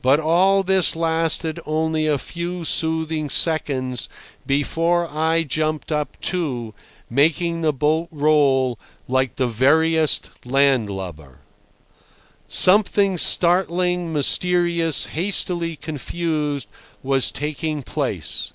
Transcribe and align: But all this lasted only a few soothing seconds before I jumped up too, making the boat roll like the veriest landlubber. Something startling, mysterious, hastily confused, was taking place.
But 0.00 0.18
all 0.18 0.64
this 0.64 0.96
lasted 0.96 1.60
only 1.64 2.08
a 2.08 2.18
few 2.18 2.64
soothing 2.64 3.30
seconds 3.30 4.08
before 4.44 5.06
I 5.08 5.44
jumped 5.44 5.92
up 5.92 6.20
too, 6.20 6.74
making 7.08 7.60
the 7.60 7.72
boat 7.72 8.08
roll 8.10 8.76
like 9.06 9.36
the 9.36 9.46
veriest 9.46 10.30
landlubber. 10.44 11.42
Something 12.48 13.16
startling, 13.16 14.12
mysterious, 14.12 15.06
hastily 15.06 15.76
confused, 15.76 16.66
was 17.04 17.30
taking 17.30 17.84
place. 17.84 18.52